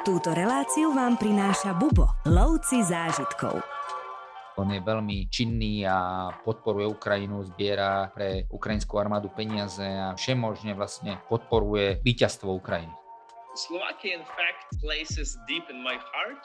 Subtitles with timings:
[0.00, 3.60] Túto reláciu vám prináša Bubo, lovci zážitkov.
[4.56, 11.20] On je veľmi činný a podporuje Ukrajinu, zbiera pre ukrajinskú armádu peniaze a všemožne vlastne
[11.28, 12.96] podporuje víťazstvo Ukrajiny.
[13.52, 16.40] Slovakia in fact places deep in my heart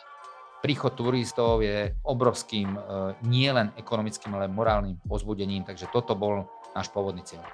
[0.60, 2.80] príchod turistov je obrovským e,
[3.24, 7.46] nielen ekonomickým, ale morálnym pozbudením, takže toto bol náš pôvodný cieľ.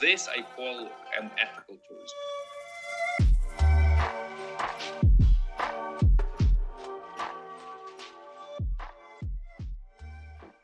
[0.00, 0.88] This I call
[1.20, 2.39] an ethical tourism.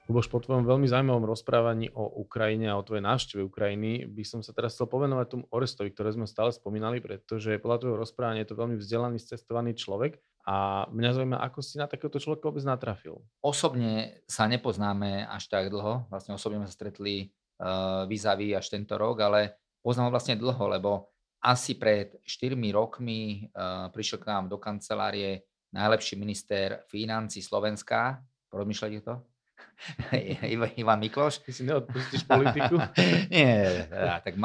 [0.07, 4.39] Luboš, po tvojom veľmi zaujímavom rozprávaní o Ukrajine a o tvojej návšteve Ukrajiny by som
[4.39, 8.55] sa teraz chcel povenovať tomu Orestovi, ktoré sme stále spomínali, pretože podľa tvojho rozprávania je
[8.55, 13.19] to veľmi vzdelaný, cestovaný človek a mňa zaujíma, ako si na takéhoto človeka vôbec natrafil.
[13.43, 18.95] Osobne sa nepoznáme až tak dlho, vlastne osobne sme sa stretli uh, vis až tento
[18.95, 21.11] rok, ale poznám ho vlastne dlho, lebo
[21.43, 28.23] asi pred 4 rokmi uh, prišiel k nám do kancelárie najlepší minister financí Slovenska.
[28.55, 29.36] Porozmýšľate to?
[30.81, 31.45] Ivan Mikloš.
[31.45, 32.81] Ty si neodpustíš politiku?
[33.33, 34.37] Nie, ja, tak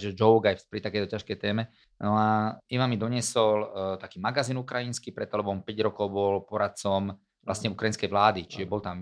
[0.00, 1.68] že joke aj pri takéto ťažkej téme.
[2.00, 3.68] No a Ivan mi doniesol uh,
[4.00, 8.84] taký magazín ukrajinský, preto lebo on 5 rokov bol poradcom vlastne ukrajinskej vlády, čiže bol
[8.84, 9.00] tam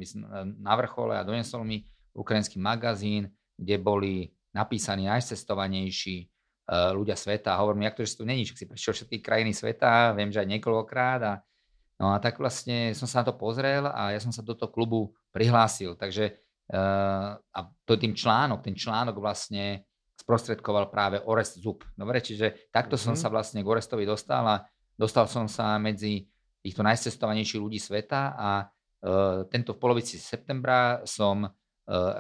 [0.63, 1.83] na vrchole a doniesol mi
[2.15, 3.27] ukrajinský magazín,
[3.59, 7.55] kde boli napísaní najcestovanejší uh, ľudia sveta.
[7.55, 10.43] A hovorím, jak to, že tu není, že si prešiel všetky krajiny sveta, viem, že
[10.43, 11.35] aj niekoľkokrát a
[11.99, 14.71] No a tak vlastne som sa na to pozrel a ja som sa do toho
[14.71, 15.95] klubu prihlásil.
[15.95, 16.35] Takže
[16.75, 19.87] uh, a to tým článok, ten článok vlastne
[20.19, 21.87] sprostredkoval práve Orest Zub.
[21.95, 23.07] Dobre, čiže takto mm-hmm.
[23.07, 23.21] som mhm.
[23.23, 24.67] sa vlastne k Orestovi dostal a
[24.99, 26.27] dostal som sa medzi
[26.59, 31.53] týchto najcestovanejších ľudí sveta a uh, tento v polovici septembra som uh,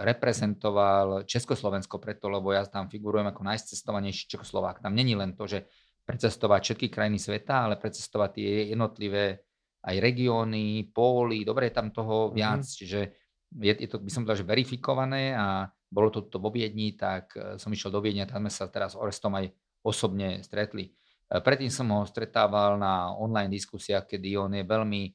[0.06, 4.78] reprezentoval Československo preto, lebo ja tam figurujem ako najcestovanejší Čechoslovák.
[4.78, 5.66] Tam není len to, že
[6.06, 9.44] precestovať všetky krajiny sveta, ale precestovať tie jednotlivé
[9.84, 12.32] aj regióny, póly, dobre je tam toho mhm.
[12.34, 12.78] viac, mm-hmm.
[12.78, 13.00] čiže
[13.48, 17.32] je, je to, by som povedal, že verifikované a bolo to, to vo Viedni, tak
[17.32, 19.48] e, som išiel do Viedne a tam sme sa teraz s Orestom aj
[19.80, 20.92] osobne stretli.
[20.92, 25.10] E, predtým som ho stretával na online diskusiách, kedy on je veľmi e,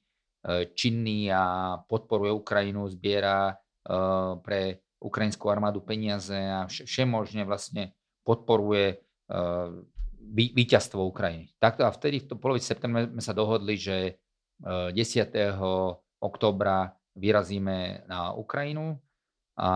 [0.73, 3.53] činný a podporuje Ukrajinu, zbiera
[4.39, 7.91] pre ukrajinskú armádu peniaze a všemožne vlastne
[8.23, 9.03] podporuje
[10.31, 11.51] víťazstvo Ukrajiny.
[11.59, 14.22] Takto a vtedy v polovici septembra sme sa dohodli, že
[14.63, 14.95] 10.
[16.23, 18.97] oktobra vyrazíme na Ukrajinu
[19.59, 19.71] a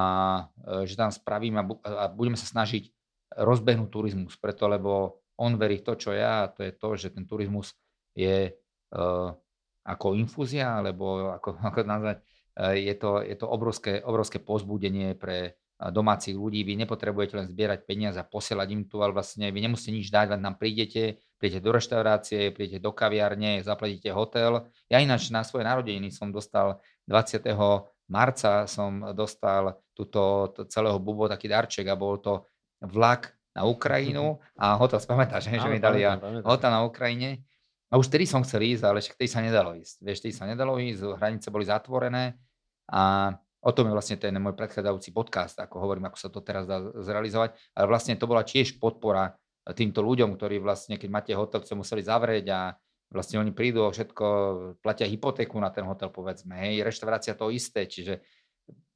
[0.57, 2.89] e, že tam spravíme a budeme sa snažiť
[3.37, 7.29] rozbehnúť turizmus, preto lebo on verí to, čo ja, a to je to, že ten
[7.29, 7.77] turizmus
[8.17, 8.49] je
[8.97, 9.29] uh,
[9.85, 12.17] ako infúzia, alebo ako, ako nazvať,
[12.73, 16.65] je to, je to obrovské, obrovské pozbudenie pre domácich ľudí.
[16.65, 20.33] Vy nepotrebujete len zbierať peniaze a posielať im tu, ale vlastne vy nemusíte nič dať,
[20.33, 24.67] len nám prídete, prídete do reštaurácie, prídete do kaviárne, zaplatíte hotel.
[24.89, 27.45] Ja ináč na svoje narodeniny som dostal 20.
[28.09, 32.45] marca som dostal túto celého bubo taký darček a bol to
[32.81, 36.05] vlak na Ukrajinu a hotel, spamätáš, že mi dali
[36.45, 37.41] hotel na Ukrajine.
[37.87, 40.03] A už vtedy som chcel ísť, ale však sa nedalo ísť.
[40.03, 42.35] Vieš, vtedy sa nedalo ísť, hranice boli zatvorené
[42.91, 43.33] a
[43.67, 46.77] O tom je vlastne ten môj predchádzajúci podcast, ako hovorím, ako sa to teraz dá
[47.03, 47.57] zrealizovať.
[47.73, 49.33] Ale vlastne to bola tiež podpora
[49.75, 52.59] týmto ľuďom, ktorí vlastne, keď máte hotel, sa museli zavrieť a
[53.11, 54.25] vlastne oni prídu a všetko,
[54.83, 56.59] platia hypotéku na ten hotel, povedzme.
[56.59, 58.19] Hej, reštaurácia to isté, čiže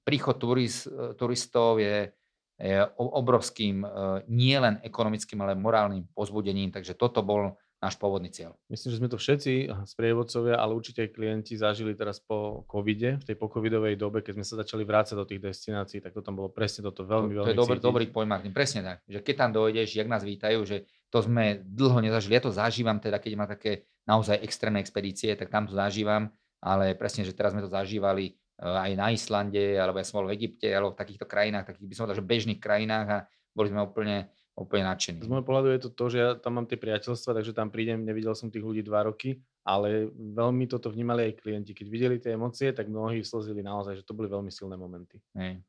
[0.03, 2.11] príchod turist, turistov je,
[2.59, 3.83] je obrovským
[4.27, 8.53] nielen ekonomickým, ale morálnym pozbudením, takže toto bol náš pôvodný cieľ.
[8.69, 13.25] Myslím, že sme to všetci sprievodcovia, ale určite aj klienti zažili teraz po covide, v
[13.25, 16.53] tej pocovidovej dobe, keď sme sa začali vrácať do tých destinácií, tak to tam bolo
[16.53, 18.97] presne toto veľmi, veľmi To je dobrý, dobrý Martin, presne tak.
[19.09, 22.37] Že keď tam dojdeš, jak nás vítajú, že to sme dlho nezažili.
[22.37, 26.29] Ja to zažívam teda, keď má také naozaj extrémne expedície, tak tam to zažívam,
[26.61, 30.29] ale presne, že teraz sme to zažívali eh, aj na Islande, alebo ja som bol
[30.29, 33.19] v Egypte, alebo v takýchto krajinách, takých by som povedal, že bežných krajinách a
[33.51, 35.23] boli sme úplne úplne nadšený.
[35.23, 38.03] Z môjho pohľadu je to to, že ja tam mám tie priateľstva, takže tam prídem,
[38.03, 41.71] nevidel som tých ľudí dva roky, ale veľmi toto vnímali aj klienti.
[41.71, 45.17] Keď videli tie emócie, tak mnohí slzili naozaj, že to boli veľmi silné momenty.
[45.39, 45.63] Hej.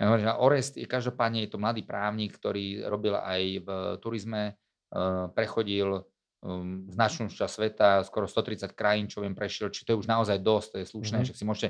[0.00, 3.68] Ja hovorím, že Orest je každopádne je to mladý právnik, ktorý robil aj v
[4.00, 6.08] turizme, eh, prechodil
[6.40, 10.40] um, značnú časť sveta, skoro 130 krajín, čo viem, prešiel, či to je už naozaj
[10.40, 11.36] dosť, to je slušné, mm-hmm.
[11.36, 11.68] že si môžete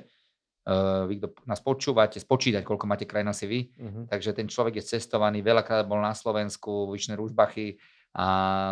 [1.09, 3.61] vy, kto nás počúvate, spočítať, koľko máte krajín asi vy.
[3.75, 4.05] Uh-huh.
[4.07, 7.81] Takže ten človek je cestovaný, veľakrát bol na Slovensku, vyšné rúžbachy
[8.13, 8.27] a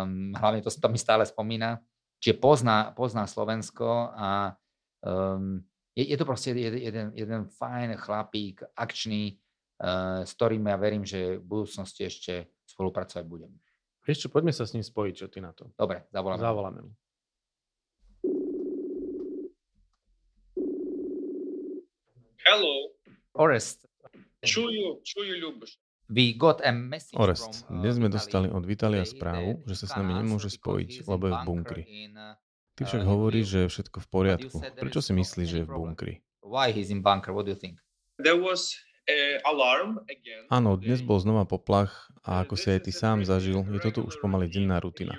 [0.05, 1.81] um, hlavne to, to mi stále spomína.
[2.19, 4.53] Čiže pozná, pozná Slovensko a
[5.01, 5.63] um,
[5.95, 9.39] je, je to proste jeden, jeden, jeden fajn chlapík, akčný,
[9.81, 13.51] uh, s ktorým ja verím, že v budúcnosti ešte spolupracovať budem.
[14.05, 15.69] Ešte poďme sa s ním spojiť, čo ty na to.
[15.77, 16.41] Dobre, zavoláme.
[16.41, 16.91] Zavoláme mu.
[22.47, 22.95] Hello.
[23.35, 23.83] Orest.
[24.39, 25.75] Čujú, čujú, ľubš.
[27.19, 31.33] Orest, dnes sme dostali od Vitalia správu, že sa s nami nemôže spojiť, lebo je
[31.35, 31.83] v bunkri.
[32.79, 34.57] Ty však hovoríš, že je všetko v poriadku.
[34.79, 36.13] Prečo si myslíš, že je v bunkri?
[40.47, 44.15] Áno, dnes bol znova poplach a ako si aj ty sám zažil, je toto už
[44.23, 45.17] pomaly denná rutina.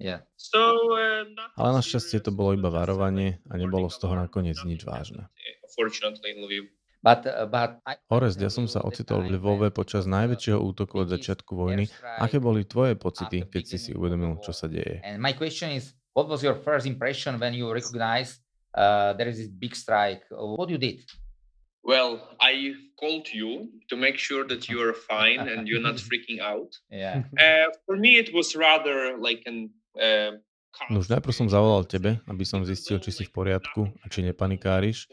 [0.00, 1.28] Uh,
[1.60, 5.28] Ale našťastie to bolo iba varovanie a nebolo z toho nakoniec nič vážne.
[7.04, 11.52] happened, uh, uh, Orest, ja som sa ocitol v Lvove počas najväčšieho útoku od začiatku
[11.52, 11.88] vojny.
[12.20, 15.00] Aké boli tvoje pocity, keď si si uvedomil, čo sa deje?
[15.04, 18.40] And my question is, what was your first impression when you recognized
[18.76, 20.24] uh, there is this big strike?
[20.32, 21.04] What you did?
[21.82, 26.40] Well, I called you to make sure that you are fine and you're not freaking
[26.40, 26.76] out.
[26.90, 27.22] Yeah.
[27.38, 29.70] Uh, for me, it was rather like an.
[29.94, 34.04] Calm No už najprv som zavolal tebe, aby som zistil, či si v poriadku a
[34.06, 35.10] či nepanikáriš.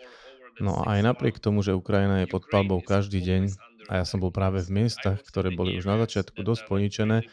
[0.62, 3.58] No a aj napriek tomu, že Ukrajina je pod palbou každý deň
[3.90, 7.26] a ja som bol práve v miestach, ktoré boli už na začiatku dosť poničené,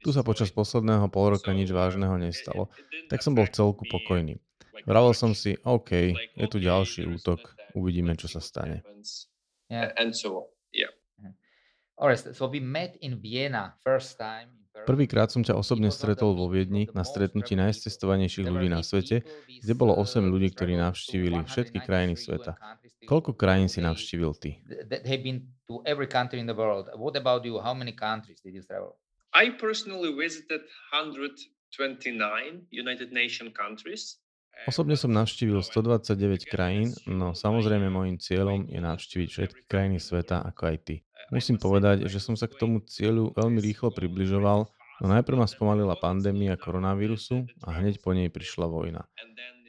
[0.00, 2.72] tu sa počas posledného pol roka nič vážneho nestalo,
[3.12, 4.40] tak som bol v celku pokojný.
[4.88, 8.80] Vravel som si, OK, je tu ďalší útok, uvidíme, čo sa stane.
[9.68, 9.92] Yeah.
[10.00, 10.48] And so on.
[10.72, 10.90] Yeah.
[12.00, 14.56] Orest, so we met in Vienna first time.
[14.70, 19.98] Prvýkrát som ťa osobne stretol vo Viedni na stretnutí najcestovanejších ľudí na svete, kde bolo
[19.98, 22.56] 8 ľudí, ktorí navštívili všetky krajiny sveta.
[23.04, 24.62] Koľko krajín si navštívil ty?
[29.30, 34.18] I personally visited 129 United Nation countries.
[34.66, 40.62] Osobne som navštívil 129 krajín, no samozrejme môjim cieľom je navštíviť všetky krajiny sveta ako
[40.68, 40.94] aj ty.
[41.30, 45.94] Musím povedať, že som sa k tomu cieľu veľmi rýchlo približoval, no najprv ma spomalila
[45.94, 49.06] pandémia koronavírusu a hneď po nej prišla vojna.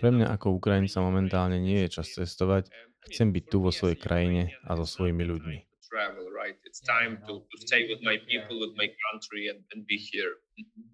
[0.01, 2.73] Pre mňa ako Ukrajinca momentálne nie je čas cestovať,
[3.13, 5.57] chcem byť tu vo svojej krajine a so svojimi ľuďmi.
[5.85, 6.57] Travel, right?
[6.65, 10.39] It's time to, to stay with my people, with my country, and, and be here.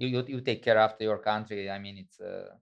[0.01, 1.69] You, you, you take care after your country.
[1.71, 2.59] I mean, it's a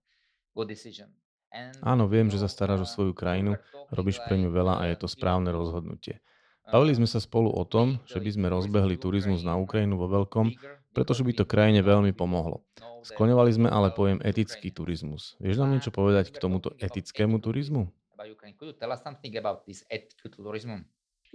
[0.54, 1.10] good decision.
[1.56, 4.74] And, Áno, viem, že sa staráš o uh, svoju krajinu, talking robíš pre ňu veľa
[4.78, 6.19] a uh, je to správne rozhodnutie.
[6.66, 10.50] Bavili sme sa spolu o tom, že by sme rozbehli turizmus na Ukrajinu vo veľkom,
[10.98, 12.66] pretože by to krajine veľmi pomohlo.
[13.06, 15.38] Skloňovali sme ale pojem etický turizmus.
[15.38, 17.86] Vieš nám niečo povedať k tomuto etickému turizmu?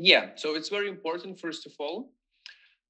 [0.00, 2.10] Yeah, so it's very important, first of all.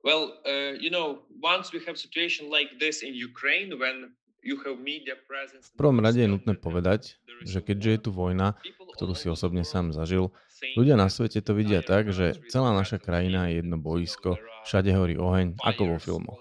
[0.00, 4.16] Well, uh, you know, once we have situation like this in Ukraine, when.
[4.40, 8.56] V prvom rade je nutné povedať, že keďže je tu vojna,
[8.96, 10.32] ktorú si osobne sám zažil,
[10.76, 14.36] ľudia na svete to vidia tak, že celá naša krajina je jedno boisko,
[14.68, 16.40] všade horí oheň, ako vo filmoch.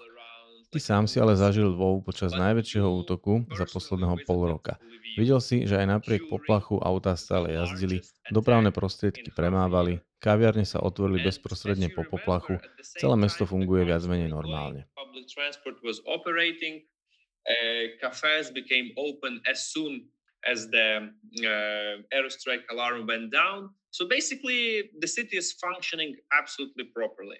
[0.69, 4.77] Ty sám si ale zažil Lvov počas najväčšieho útoku za posledného pol roka.
[5.17, 11.25] Videl si, že aj napriek poplachu autá stále jazdili, dopravné prostriedky premávali, kaviarne sa otvorili
[11.25, 14.85] bezprostredne po poplachu, celé mesto funguje viac menej normálne.
[17.49, 20.05] Uh, cafes became open as soon
[20.45, 21.09] as the
[21.41, 23.73] uh, airstrike alarm went down.
[23.91, 27.37] So basically, the city is functioning absolutely properly.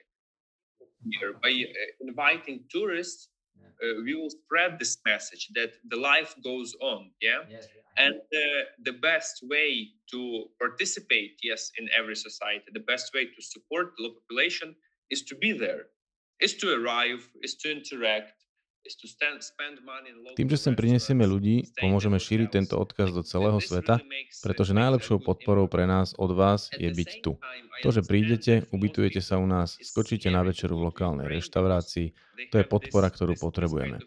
[1.11, 3.29] Here, by uh, inviting tourists,
[3.81, 7.11] uh, we will spread this message that the life goes on.
[7.21, 7.41] Yeah.
[7.97, 13.41] And uh, the best way to participate, yes, in every society, the best way to
[13.41, 14.75] support the local population
[15.09, 15.83] is to be there,
[16.41, 18.38] is to arrive, is to interact,
[20.33, 24.01] Tým, že sem prinesieme ľudí, pomôžeme šíriť tento odkaz do celého sveta,
[24.41, 27.37] pretože najlepšou podporou pre nás od vás je byť tu.
[27.85, 32.11] To, že prídete, ubytujete sa u nás, skočíte na večeru v lokálnej reštaurácii,
[32.49, 33.99] to je podpora, ktorú potrebujeme.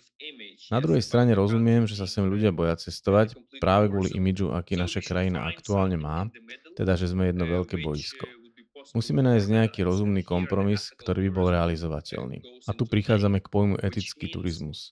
[0.72, 5.04] Na druhej strane rozumiem, že sa sem ľudia boja cestovať práve kvôli imidžu, aký naša
[5.04, 6.32] krajina aktuálne má,
[6.74, 8.41] teda že sme jedno veľké boisko.
[8.90, 12.66] Musíme nájsť nejaký rozumný kompromis, ktorý by bol realizovateľný.
[12.66, 14.90] A tu prichádzame k pojmu etický turizmus.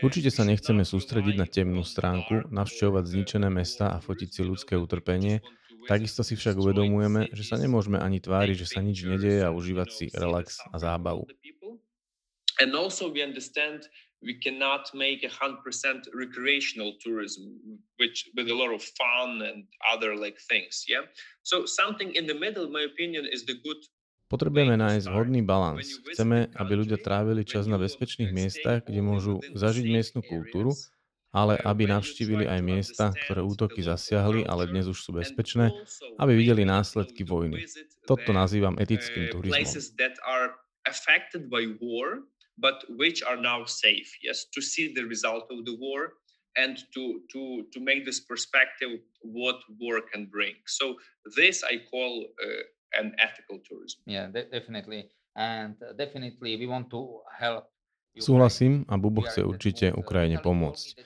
[0.00, 5.44] Určite sa nechceme sústrediť na temnú stránku, navštevovať zničené mesta a fotiť si ľudské utrpenie.
[5.84, 9.88] Takisto si však uvedomujeme, že sa nemôžeme ani tváriť, že sa nič nedieje a užívať
[9.92, 11.28] si relax a zábavu.
[12.56, 13.84] And also we understand
[14.22, 17.58] we cannot make a hundred percent recreational tourism,
[17.96, 20.84] which with a lot of fun and other like things.
[20.88, 21.04] Yeah.
[21.42, 23.80] So something in the middle, my opinion, is the good
[24.26, 26.02] Potrebujeme nájsť vhodný balans.
[26.02, 30.74] Chceme, aby ľudia trávili čas na bezpečných miestach, kde môžu zažiť miestnu kultúru,
[31.30, 35.70] ale aby navštívili aj miesta, ktoré útoky zasiahli, ale dnes už sú bezpečné,
[36.18, 37.70] aby videli následky vojny.
[38.02, 39.62] Toto nazývam etickým uh, turizmom.
[42.62, 44.18] Places that are affected by war, but which are now safe.
[44.22, 46.12] Yes, to see the result of the war
[46.56, 50.54] and to to to make this perspective what war can bring.
[50.66, 50.96] So
[51.36, 54.00] this I call uh, an ethical tourism.
[54.06, 55.10] Yeah, de- definitely.
[55.36, 57.64] And definitely we want to help
[58.16, 60.96] Súhlasím a Bubo chce určite Ukrajine pomôcť.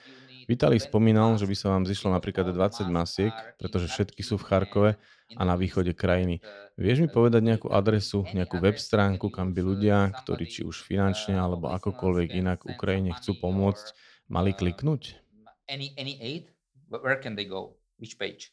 [0.50, 4.90] Vitali spomínal, že by sa vám zišlo napríklad 20 masiek, pretože všetky sú v Charkove
[5.38, 6.42] a na východe krajiny.
[6.74, 11.38] Vieš mi povedať nejakú adresu, nejakú web stránku, kam by ľudia, ktorí či už finančne
[11.38, 13.94] alebo akokoľvek inak Ukrajine chcú pomôcť,
[14.26, 15.22] mali kliknúť?
[15.70, 16.50] any any aid
[16.90, 18.50] where can they go which page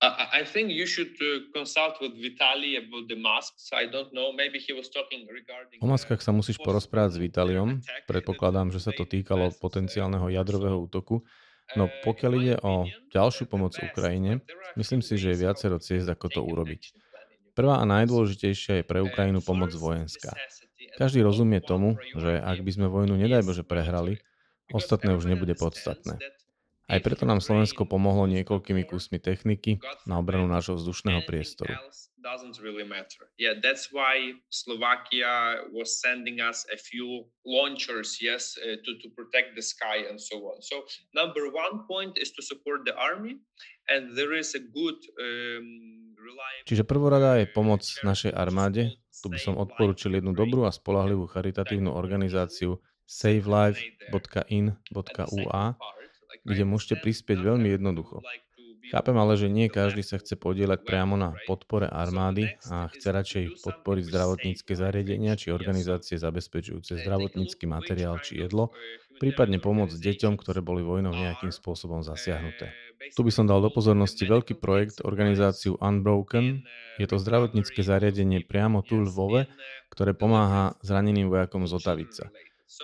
[0.00, 3.68] I think you should uh, consult with Vitali about the masks.
[3.76, 4.32] I don't know.
[4.32, 5.76] Maybe he was talking regarding.
[5.84, 7.84] O maskách sa musíš porozprávať s Vitaliom.
[8.08, 11.20] Predpokladám, že sa to týkalo potenciálneho jadrového útoku.
[11.76, 14.40] No pokiaľ ide o ďalšiu pomoc Ukrajine,
[14.80, 16.96] myslím si, že je viacero ciest, ako to urobiť.
[17.52, 20.32] Prvá a najdôležitejšia je pre Ukrajinu pomoc vojenská.
[20.96, 24.18] Každý rozumie tomu, že ak by sme vojnu nedaj Bože prehrali,
[24.70, 26.22] Ostatné už nebude podstatné.
[26.90, 29.78] Aj preto nám Slovensko pomohlo niekoľkými kusmi techniky
[30.10, 31.70] na obranu nášho vzdušného priestoru.
[33.38, 39.56] Yeah, that's why Slovakia was sending us a few launchers, yes, uh, to, to protect
[39.56, 40.60] the sky and so on.
[40.60, 40.84] So
[41.16, 43.40] number one point is to support the army
[43.88, 46.00] and there is a good um,
[46.68, 48.92] Čiže prvorada je pomoc našej armáde.
[49.20, 55.64] Tu by som odporučil jednu dobrú a spolahlivú charitatívnu organizáciu savelife.in.ua,
[56.44, 58.22] kde môžete prispieť veľmi jednoducho.
[58.90, 63.44] Chápem ale, že nie každý sa chce podieľať priamo na podpore armády a chce radšej
[63.62, 68.74] podporiť zdravotnícke zariadenia či organizácie zabezpečujúce zdravotnícky materiál či jedlo,
[69.22, 72.74] prípadne pomôcť deťom, ktoré boli vojnou nejakým spôsobom zasiahnuté.
[73.14, 76.66] Tu by som dal do pozornosti veľký projekt organizáciu Unbroken.
[76.98, 79.42] Je to zdravotnícke zariadenie priamo tu v Lvove,
[79.94, 82.24] ktoré pomáha zraneným vojakom z Otavica.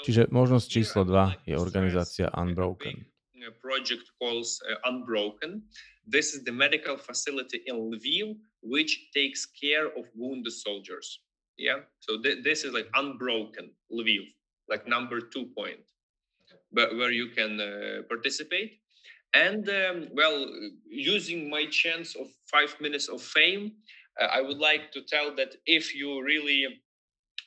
[0.06, 3.15] Čiže možnosť číslo 2 je organizácia Unbroken.
[3.50, 5.62] Project calls uh, Unbroken.
[6.06, 11.20] This is the medical facility in Lviv which takes care of wounded soldiers.
[11.56, 14.28] Yeah, so th- this is like Unbroken Lviv,
[14.68, 15.80] like number two point,
[16.72, 18.80] but where you can uh, participate.
[19.32, 20.46] And um, well,
[20.84, 23.72] using my chance of five minutes of fame,
[24.20, 26.66] uh, I would like to tell that if you really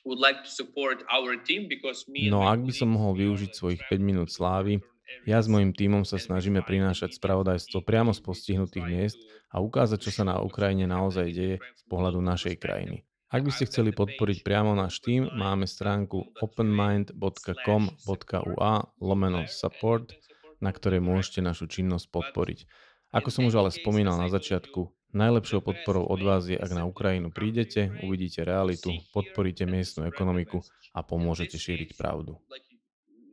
[0.04, 4.00] would like to support our team, because No ak by som mohol využiť svojich 5
[4.00, 4.80] minút slávy,
[5.26, 9.18] ja s mojim tímom sa snažíme prinášať spravodajstvo priamo z postihnutých miest
[9.50, 13.04] a ukázať, čo sa na Ukrajine naozaj deje z pohľadu našej krajiny.
[13.30, 20.10] Ak by ste chceli podporiť priamo náš tým, máme stránku openmind.com.ua lomeno support,
[20.58, 22.66] na ktorej môžete našu činnosť podporiť.
[23.14, 27.34] Ako som už ale spomínal na začiatku, Najlepšou podporou od vás je, ak na Ukrajinu
[27.34, 30.62] prídete, uvidíte realitu, podporíte miestnu ekonomiku
[30.94, 32.38] a pomôžete šíriť pravdu.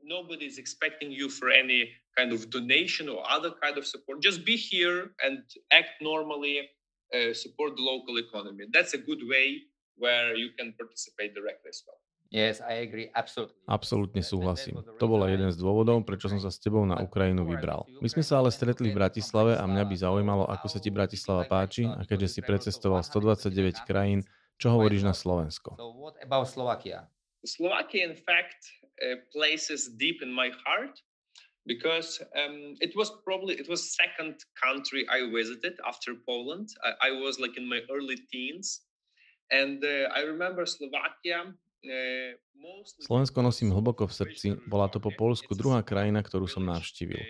[0.07, 4.23] Nobody is expecting you for any kind of donation or other kind of support.
[4.23, 5.43] Just be here and
[5.75, 6.63] act normally,
[7.11, 8.65] uh, support the local economy.
[8.71, 9.67] That's a good way
[9.99, 11.99] where you can participate directly as well.
[12.31, 13.55] Yes, I agree, absolutely.
[13.67, 14.83] Absolútne súhlasím.
[14.83, 17.87] To bola jeden z dôvodov, prečo som sa s tebou na Ukrajinu vybral.
[18.03, 21.47] My sme sa ale stretli v Bratislave a mňa by zaujímalo, ako sa ti Bratislava
[21.47, 24.27] páči a keďže si precestoval 129 krajín,
[24.59, 25.79] čo hovoríš na Slovensko?
[25.79, 27.07] So what about Slovakia?
[27.47, 28.75] Slovakia, in fact,
[29.31, 31.01] places deep in my heart
[31.67, 36.69] because um, it was probably it was second country I visited after Poland.
[36.83, 38.81] I, I was like in my early teens,
[39.51, 41.53] and uh, I remember Slovakia
[42.99, 47.21] Slovensko nosím hlboko v srdci, bola to po Polsku druhá krajina, ktorú som navštívil.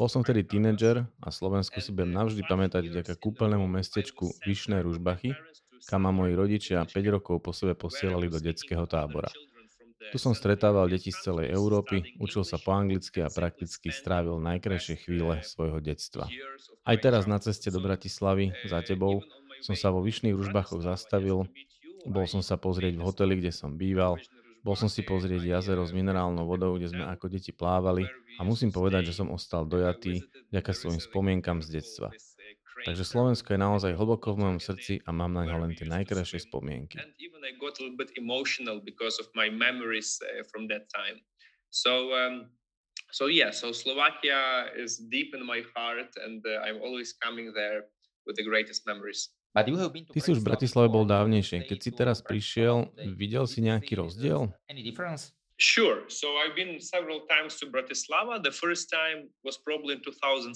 [0.00, 5.36] Bol som vtedy tínedžer a Slovensko si budem navždy pamätať vďaka kúpeľnému mestečku Vyšné Ružbachy,
[5.84, 9.28] kam ma moji rodičia 5 rokov po sebe posielali do detského tábora.
[10.08, 15.04] Tu som stretával deti z celej Európy, učil sa po anglicky a prakticky strávil najkrajšie
[15.04, 16.24] chvíle svojho detstva.
[16.88, 19.20] Aj teraz na ceste do Bratislavy za tebou
[19.60, 21.44] som sa vo Vyšných Ružbachoch zastavil
[22.08, 24.16] bol som sa pozrieť v hoteli, kde som býval.
[24.60, 28.72] Bol som si pozrieť jazero s minerálnou vodou, kde sme ako deti plávali a musím
[28.72, 32.12] povedať, že som ostal dojatý vďaka svojim spomienkam z detstva.
[32.84, 36.48] Takže Slovensko je naozaj hlboko v mojom srdci a mám na ňo len tie najkrajšie
[36.48, 36.96] spomienky.
[41.70, 42.50] So, um,
[43.14, 47.86] so yeah, so Slovakia is deep in my heart and uh, I'm always coming there
[48.26, 49.30] with the greatest memories.
[49.50, 51.66] Ty si už v Bratislave bol dávnejšie.
[51.66, 52.86] Keď si teraz prišiel,
[53.18, 54.46] videl si nejaký rozdiel?
[55.58, 56.06] Sure.
[56.06, 58.38] So I've been several times to Bratislava.
[58.38, 60.54] The first time was probably in 2007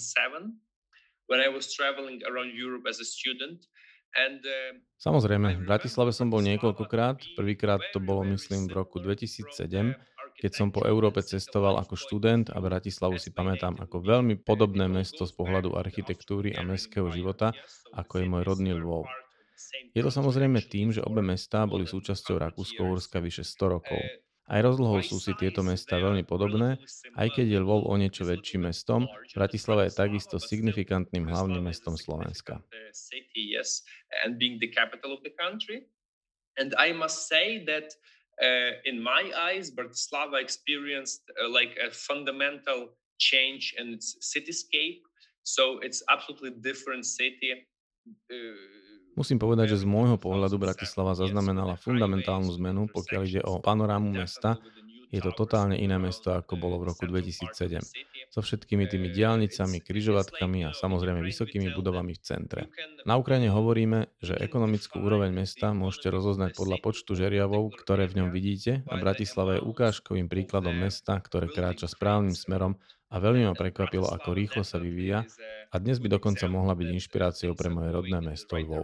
[1.27, 3.61] when I was traveling around Europe as a student.
[4.15, 7.35] Uh, Samozrejme, v Bratislave som bol niekoľkokrát.
[7.35, 12.51] Prvýkrát to bolo, myslím, v roku 2007, keď keď som po Európe cestoval ako študent
[12.51, 17.55] a Bratislavu si pamätám ako veľmi podobné mesto z pohľadu architektúry a mestského života,
[17.95, 19.07] ako je môj rodný Lvov.
[19.95, 23.99] Je to samozrejme tým, že obe mestá boli súčasťou Rakúsko-Uhorska vyše 100 rokov.
[24.45, 26.77] Aj rozlohou sú si tieto mesta veľmi podobné,
[27.17, 32.61] aj keď je Lvov o niečo väčším mestom, Bratislava je takisto signifikantným hlavným mestom Slovenska.
[36.57, 37.91] And I must say that
[38.39, 45.03] uh, in my eyes, Bratislava experienced uh, like a fundamental change in its cityscape.
[45.43, 47.67] So it's absolutely different city.
[48.31, 48.84] Uh,
[49.15, 54.59] Musím povedať, že z môjho pohľadu Bratislava zaznamenala fundamentálnu zmenu, pokiaľ ide o panorámu mesta.
[55.15, 57.55] Je to totálne iné mesto, ako bolo v roku 2007.
[58.27, 62.61] So všetkými tými diálnicami, kryžovatkami a samozrejme vysokými budovami v centre.
[63.07, 68.29] Na Ukrajine hovoríme, že ekonomickú úroveň mesta môžete rozoznať podľa počtu žeriavov, ktoré v ňom
[68.35, 72.75] vidíte a Bratislava je ukážkovým príkladom mesta, ktoré kráča správnym smerom
[73.07, 75.23] a veľmi ma prekvapilo, ako rýchlo sa vyvíja
[75.71, 78.83] a dnes by dokonca mohla byť inšpiráciou pre moje rodné mesto Lvov.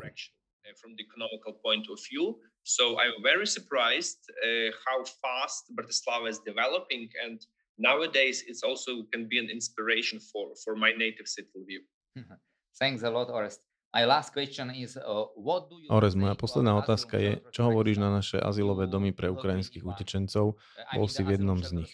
[0.79, 6.39] From the economical point of view, so I'm very surprised uh, how fast Bratislava is
[6.39, 7.39] developing, and
[7.77, 11.83] nowadays it's also can be an inspiration for for my native city Lviv.
[12.79, 13.59] Thanks a lot, Orest.
[13.93, 17.99] My last question is, uh, what do you Ores, moja posledná otázka je, čo hovoríš
[17.99, 20.55] na naše azylové domy pre ukrajinských utečencov?
[20.95, 21.91] Bol si v jednom z nich.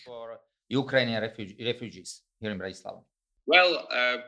[0.70, 1.26] Ukrainian
[1.58, 3.02] refugees here in Bratislava?
[3.50, 4.22] Well, uh,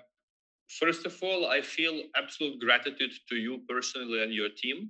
[0.66, 4.90] first of all, I feel absolute gratitude to you personally and your team.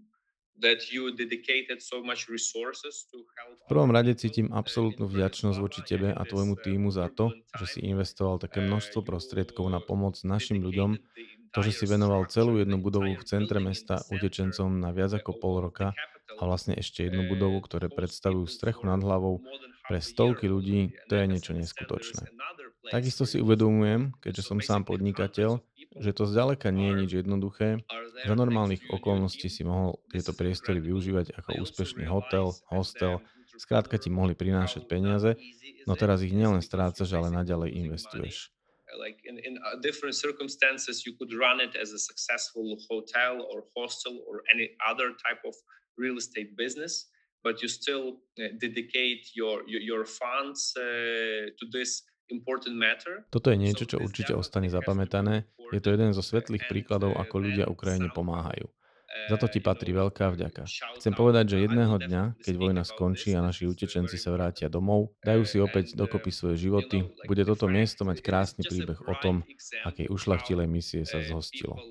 [0.60, 5.86] That you dedicated so much resources to help v prvom rade cítim absolútnu vďačnosť voči
[5.86, 7.30] tebe a tvojmu týmu za to,
[7.62, 10.98] že si investoval také množstvo prostriedkov na pomoc našim ľuďom,
[11.54, 15.62] to, že si venoval celú jednu budovu v centre mesta utečencom na viac ako pol
[15.62, 15.94] roka
[16.34, 19.46] a vlastne ešte jednu budovu, ktoré predstavujú strechu nad hlavou
[19.86, 22.26] pre stovky ľudí, to je niečo neskutočné.
[22.90, 25.62] Takisto si uvedomujem, keďže som sám podnikateľ,
[26.00, 27.84] že to zďaleka nie je nič jednoduché.
[28.24, 33.20] Za normálnych okolností si mohol tieto priestory využívať ako úspešný hotel, hostel,
[33.60, 35.36] skrátka ti mohli prinášať peniaze,
[35.84, 38.56] no teraz ich nielen strácaš, ale naďalej investuješ.
[38.98, 44.18] Like in, in different circumstances, you could run it as a successful hotel or hostel
[44.26, 45.54] or any other type of
[45.94, 47.06] real estate business,
[47.46, 52.02] but you still uh, dedicate your, your, your funds uh, to this
[53.34, 55.50] toto je niečo, čo určite ostane zapamätané.
[55.74, 58.70] Je to jeden zo svetlých príkladov, ako ľudia Ukrajine pomáhajú.
[59.30, 60.70] Za to ti patrí veľká vďaka.
[61.02, 65.44] Chcem povedať, že jedného dňa, keď vojna skončí a naši utečenci sa vrátia domov, dajú
[65.50, 69.42] si opäť dokopy svoje životy, bude toto miesto mať krásny príbeh o tom,
[69.86, 71.82] akej ušlachtilej misie sa zhostilo.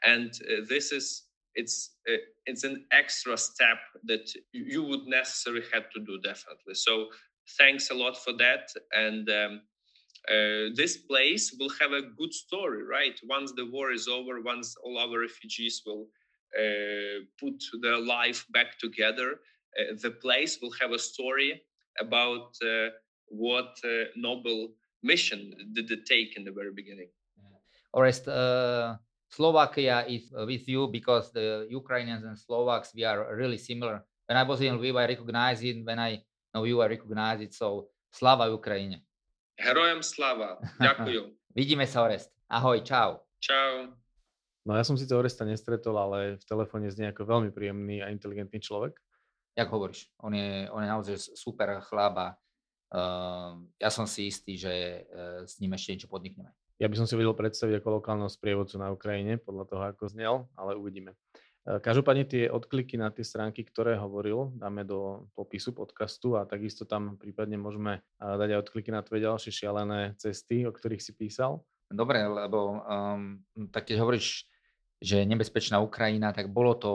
[0.00, 5.92] And uh, this is it's uh, it's an extra step that you would necessarily have
[5.92, 6.72] to do definitely.
[6.72, 7.12] So
[7.58, 8.70] thanks a lot for that.
[8.92, 9.60] And um,
[10.28, 13.18] uh, this place will have a good story, right?
[13.24, 16.06] Once the war is over, once all our refugees will
[16.58, 19.40] uh, put their life back together,
[19.78, 21.62] uh, the place will have a story
[21.98, 22.88] about uh,
[23.28, 27.08] what uh, noble mission did it take in the very beginning.
[27.94, 28.96] Orest, uh,
[29.30, 34.04] Slovakia is with you because the Ukrainians and Slovaks, we are really similar.
[34.26, 35.84] When I was in Lviv, I recognized it.
[35.84, 36.22] When I
[36.54, 37.54] know you, I recognize it.
[37.54, 39.02] So slava Ukrajine.
[39.60, 40.58] Herojem slava.
[40.80, 41.36] Ďakujem.
[41.58, 42.30] Vidíme sa, Orest.
[42.48, 43.20] Ahoj, čau.
[43.42, 43.92] Čau.
[44.64, 48.60] No ja som síce Oresta nestretol, ale v telefóne znie ako veľmi príjemný a inteligentný
[48.60, 48.96] človek.
[49.56, 52.38] Jak hovoríš, on je, on je naozaj super chlaba.
[52.90, 56.50] Uh, ja som si istý, že uh, s ním ešte niečo podnikneme.
[56.80, 60.34] Ja by som si vedel predstaviť ako lokálneho sprievodcu na Ukrajine, podľa toho, ako znel,
[60.56, 61.12] ale uvidíme.
[61.70, 66.82] Eh, každopádne tie odkliky na tie stránky, ktoré hovoril, dáme do popisu podcastu a takisto
[66.82, 71.14] tam prípadne môžeme eh, dať aj odkliky na tvoje ďalšie šialené cesty, o ktorých si
[71.14, 71.62] písal.
[71.90, 73.42] Dobre, lebo um,
[73.74, 74.46] tak keď hovoríš,
[75.02, 76.92] že nebezpečná Ukrajina, tak bolo to,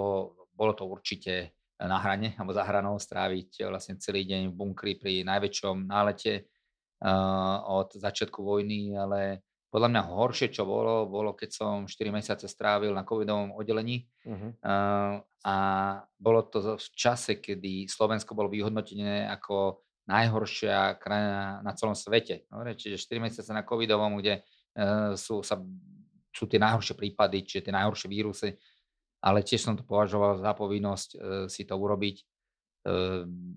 [0.56, 5.28] bolo to určite na hrane alebo za hranou stráviť vlastne celý deň v bunkri pri
[5.28, 6.48] najväčšom nálete
[7.04, 9.44] uh, od začiatku vojny, ale
[9.76, 14.56] podľa mňa horšie, čo bolo, bolo, keď som 4 mesiace strávil na covidovom oddelení uh-huh.
[14.64, 15.56] uh, a
[16.16, 22.48] bolo to v čase, kedy Slovensko bolo vyhodnotené ako najhoršia krajina na celom svete.
[22.48, 22.80] Dobre?
[22.80, 24.48] Čiže 4 mesiace na covidovom, kde
[25.20, 25.60] sú, sa,
[26.32, 28.50] sú tie najhoršie prípady, čiže tie najhoršie vírusy,
[29.24, 31.10] ale tiež som to považoval za povinnosť
[31.50, 32.22] si to urobiť.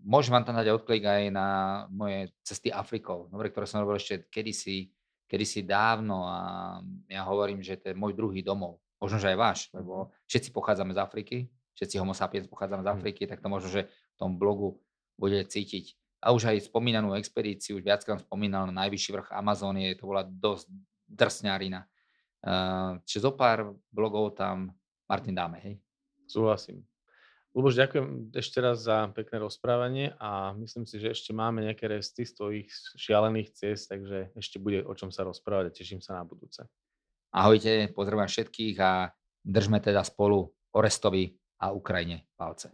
[0.09, 1.49] Môžem vám tam dať odklik aj na
[1.93, 4.89] moje cesty Afrikou, dobre, ktoré som robil ešte kedysi
[5.29, 6.39] kedysi dávno a
[7.07, 8.81] ja hovorím, že to je môj druhý domov.
[8.99, 10.27] Možno, že aj váš, lebo mhm.
[10.27, 11.37] všetci pochádzame z Afriky,
[11.79, 12.95] všetci homo sapiens pochádzame z mhm.
[12.97, 14.81] Afriky, tak to možno, že v tom blogu
[15.21, 15.95] bude cítiť.
[16.19, 20.67] a už aj spomínanú expedíciu, už viackrát spomínal na najvyšší vrch Amazónie, to bola dosť
[21.07, 21.87] drsňarina.
[22.39, 24.75] Uh, čiže zo pár blogov tam
[25.07, 25.75] Martin dáme, hej?
[26.27, 26.83] Súhlasím.
[27.57, 32.29] Luboš, ďakujem ešte raz za pekné rozprávanie a myslím si, že ešte máme nejaké resty
[32.29, 36.29] z tvojich šialených ciest, takže ešte bude o čom sa rozprávať a teším sa na
[36.29, 36.69] budúce.
[37.33, 39.11] Ahojte, pozdravujem všetkých a
[39.45, 42.73] držme teda spolu Orestovi a Ukrajine palce.